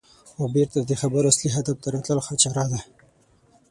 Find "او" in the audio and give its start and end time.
0.37-0.45